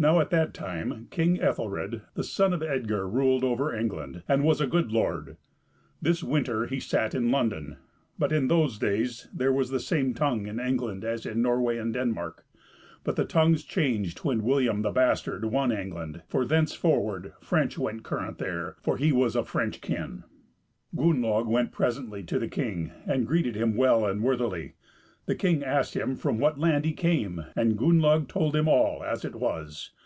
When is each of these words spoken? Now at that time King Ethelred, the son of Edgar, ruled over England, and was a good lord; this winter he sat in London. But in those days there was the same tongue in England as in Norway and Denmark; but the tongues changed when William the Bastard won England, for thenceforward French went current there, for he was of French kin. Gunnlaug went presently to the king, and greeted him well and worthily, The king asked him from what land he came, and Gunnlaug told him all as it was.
Now 0.00 0.20
at 0.20 0.30
that 0.30 0.54
time 0.54 1.08
King 1.10 1.40
Ethelred, 1.40 2.02
the 2.14 2.22
son 2.22 2.52
of 2.52 2.62
Edgar, 2.62 3.08
ruled 3.08 3.42
over 3.42 3.74
England, 3.74 4.22
and 4.28 4.44
was 4.44 4.60
a 4.60 4.66
good 4.68 4.92
lord; 4.92 5.36
this 6.00 6.22
winter 6.22 6.66
he 6.66 6.78
sat 6.78 7.16
in 7.16 7.32
London. 7.32 7.78
But 8.16 8.30
in 8.30 8.46
those 8.46 8.78
days 8.78 9.26
there 9.34 9.52
was 9.52 9.70
the 9.70 9.80
same 9.80 10.14
tongue 10.14 10.46
in 10.46 10.60
England 10.60 11.02
as 11.04 11.26
in 11.26 11.42
Norway 11.42 11.78
and 11.78 11.92
Denmark; 11.92 12.46
but 13.02 13.16
the 13.16 13.24
tongues 13.24 13.64
changed 13.64 14.20
when 14.20 14.44
William 14.44 14.82
the 14.82 14.92
Bastard 14.92 15.44
won 15.46 15.72
England, 15.72 16.22
for 16.28 16.44
thenceforward 16.44 17.32
French 17.40 17.76
went 17.76 18.04
current 18.04 18.38
there, 18.38 18.76
for 18.80 18.98
he 18.98 19.10
was 19.10 19.34
of 19.34 19.48
French 19.48 19.80
kin. 19.80 20.22
Gunnlaug 20.94 21.48
went 21.48 21.72
presently 21.72 22.22
to 22.22 22.38
the 22.38 22.46
king, 22.46 22.92
and 23.04 23.26
greeted 23.26 23.56
him 23.56 23.74
well 23.74 24.06
and 24.06 24.22
worthily, 24.22 24.74
The 25.26 25.34
king 25.34 25.62
asked 25.62 25.94
him 25.94 26.16
from 26.16 26.38
what 26.38 26.58
land 26.58 26.86
he 26.86 26.94
came, 26.94 27.44
and 27.54 27.76
Gunnlaug 27.76 28.28
told 28.28 28.56
him 28.56 28.66
all 28.66 29.04
as 29.04 29.26
it 29.26 29.34
was. 29.34 29.90